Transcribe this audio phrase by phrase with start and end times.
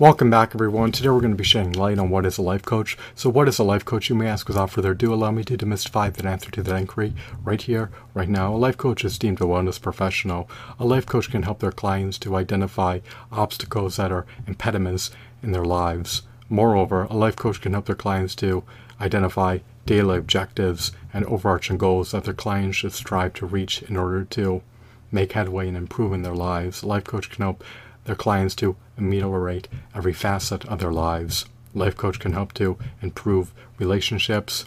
[0.00, 0.92] Welcome back, everyone.
[0.92, 2.96] Today we're going to be shedding light on what is a life coach.
[3.16, 4.46] So, what is a life coach, you may ask?
[4.46, 8.28] Without further ado, allow me to demystify that answer to that inquiry right here, right
[8.28, 8.54] now.
[8.54, 10.48] A life coach is deemed a wellness professional.
[10.78, 13.00] A life coach can help their clients to identify
[13.32, 15.10] obstacles that are impediments
[15.42, 16.22] in their lives.
[16.48, 18.62] Moreover, a life coach can help their clients to
[19.00, 24.22] identify daily objectives and overarching goals that their clients should strive to reach in order
[24.26, 24.62] to
[25.10, 26.84] make headway and improve in their lives.
[26.84, 27.64] A life coach can help
[28.08, 31.44] their clients to ameliorate every facet of their lives.
[31.74, 34.64] Life coach can help to improve relationships,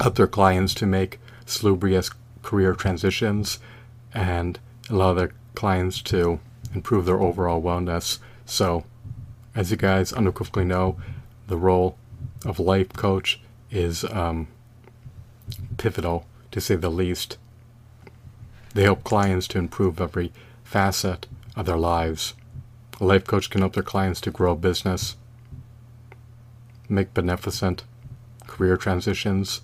[0.00, 2.08] help their clients to make salubrious
[2.44, 3.58] career transitions,
[4.14, 6.38] and allow their clients to
[6.72, 8.20] improve their overall wellness.
[8.46, 8.84] So,
[9.56, 11.00] as you guys unequivocally know,
[11.48, 11.98] the role
[12.46, 13.40] of life coach
[13.72, 14.46] is um,
[15.78, 17.38] pivotal, to say the least.
[18.72, 21.26] They help clients to improve every facet
[21.60, 22.32] of their lives.
[23.00, 25.16] A life coach can help their clients to grow business,
[26.88, 27.84] make beneficent
[28.46, 29.60] career transitions,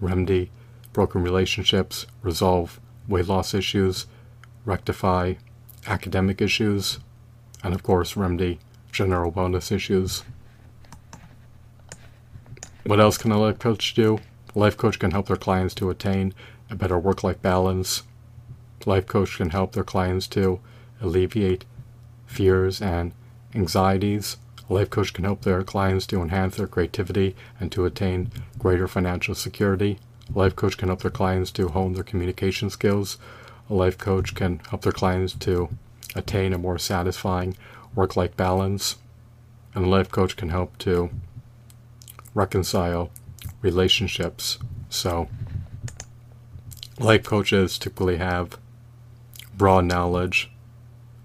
[0.00, 0.50] remedy
[0.92, 4.06] broken relationships, resolve weight loss issues,
[4.64, 5.34] rectify
[5.86, 7.00] academic issues,
[7.62, 8.60] and of course, remedy
[8.92, 10.22] general wellness issues.
[12.84, 14.20] What else can a life coach do?
[14.54, 16.32] A life coach can help their clients to attain
[16.70, 18.04] a better work life balance.
[18.86, 20.60] A life coach can help their clients to
[21.00, 21.64] alleviate
[22.26, 23.12] fears and
[23.54, 24.36] anxieties.
[24.68, 28.88] A life coach can help their clients to enhance their creativity and to attain greater
[28.88, 29.98] financial security.
[30.34, 33.18] A life coach can help their clients to hone their communication skills.
[33.70, 35.68] A life coach can help their clients to
[36.14, 37.56] attain a more satisfying
[37.94, 38.96] work life balance.
[39.74, 41.10] And a life coach can help to
[42.34, 43.10] reconcile
[43.62, 44.58] relationships.
[44.88, 45.28] So,
[46.98, 48.58] life coaches typically have
[49.56, 50.50] broad knowledge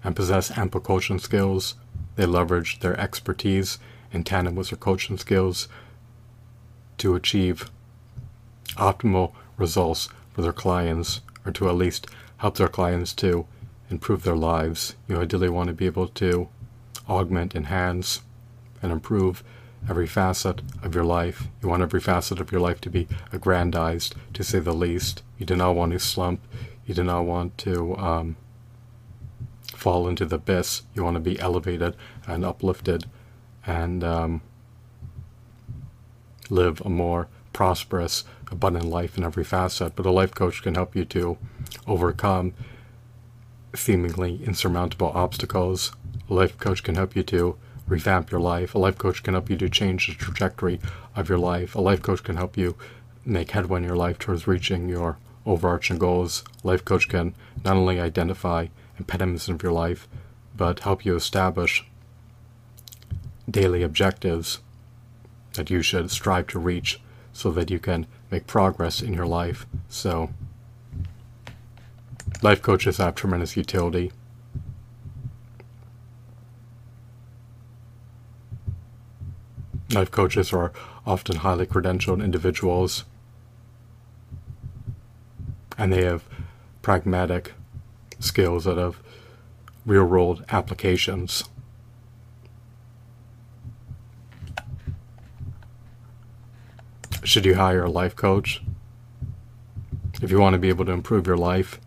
[0.04, 1.74] and possess ample coaching skills.
[2.16, 3.78] They leverage their expertise
[4.12, 5.68] in tandem with their coaching skills
[6.98, 7.70] to achieve
[8.76, 12.06] optimal results for their clients, or to at least
[12.38, 13.46] help their clients to
[13.90, 14.94] improve their lives.
[15.08, 16.48] You ideally want to be able to
[17.08, 18.22] augment, enhance,
[18.80, 19.44] and improve
[19.88, 21.48] every facet of your life.
[21.62, 25.22] You want every facet of your life to be aggrandized, to say the least.
[25.38, 26.40] You do not want to slump.
[26.86, 28.36] You do not want to um,
[29.82, 30.82] fall into the abyss.
[30.94, 33.06] You want to be elevated and uplifted
[33.66, 34.40] and um,
[36.48, 38.22] live a more prosperous,
[38.52, 39.96] abundant life in every facet.
[39.96, 41.36] But a life coach can help you to
[41.84, 42.54] overcome
[43.74, 45.90] seemingly insurmountable obstacles.
[46.30, 47.56] A life coach can help you to
[47.88, 48.76] revamp your life.
[48.76, 50.78] A life coach can help you to change the trajectory
[51.16, 51.74] of your life.
[51.74, 52.76] A life coach can help you
[53.24, 56.44] make headway in your life towards reaching your overarching goals.
[56.62, 57.34] A life coach can
[57.64, 60.08] not only identify impediments of your life,
[60.56, 61.84] but help you establish
[63.50, 64.60] daily objectives
[65.54, 67.00] that you should strive to reach
[67.32, 69.66] so that you can make progress in your life.
[69.88, 70.30] So,
[72.42, 74.12] life coaches have tremendous utility.
[79.92, 80.72] Life coaches are
[81.06, 83.04] often highly credentialed individuals,
[85.76, 86.24] and they have
[86.80, 87.52] pragmatic
[88.22, 88.98] skills that have
[89.84, 91.44] real world applications.
[97.24, 98.62] Should you hire a life coach?
[100.20, 101.80] If you want to be able to improve your life,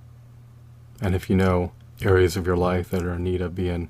[1.02, 3.90] and if you know areas of your life that are in need of being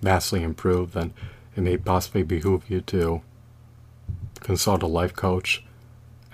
[0.00, 1.12] vastly improved, then
[1.56, 3.22] it may possibly behoove you to
[4.40, 5.64] consult a life coach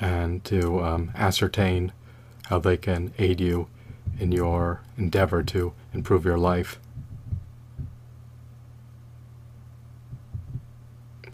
[0.01, 1.93] and to um, ascertain
[2.49, 3.69] how they can aid you
[4.19, 6.79] in your endeavor to improve your life.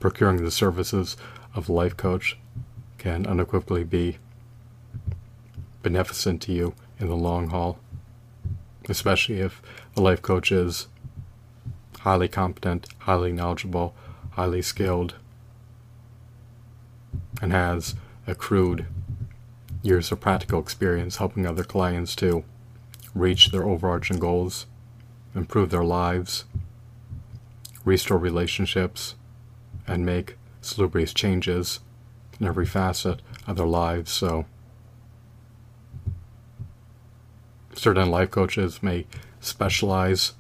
[0.01, 1.17] Procuring the services
[1.55, 2.39] of a life coach
[2.99, 4.17] can unequivocally be
[5.83, 7.79] beneficent to you in the long haul,
[8.89, 9.61] especially if
[9.95, 10.89] the life coach is
[12.01, 13.95] highly competent, highly knowledgeable,
[14.33, 15.15] highly skilled,
[17.41, 17.95] and has
[18.27, 18.87] accrued
[19.83, 22.45] years of practical experience helping other clients to
[23.15, 24.67] reach their overarching goals,
[25.35, 26.45] improve their lives,
[27.85, 29.15] restore relationships,
[29.87, 31.81] and make salubrious changes
[32.41, 34.11] in every facet of their lives.
[34.11, 34.47] So,
[37.75, 39.07] certain life coaches may
[39.41, 40.35] specialize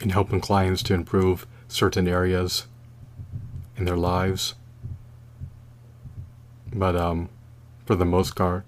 [0.00, 2.66] in helping clients to improve certain areas
[3.76, 4.54] in their lives.
[6.72, 7.28] But um,
[7.86, 8.64] for the most part,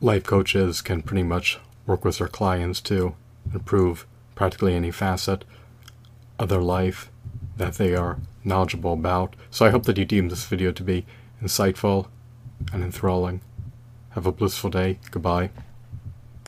[0.00, 3.14] life coaches can pretty much work with their clients to
[3.52, 5.44] improve practically any facet
[6.38, 7.10] of their life
[7.56, 9.34] that they are knowledgeable about.
[9.50, 11.06] So I hope that you deem this video to be
[11.42, 12.08] insightful
[12.72, 13.40] and enthralling.
[14.10, 14.98] Have a blissful day.
[15.10, 15.50] Goodbye.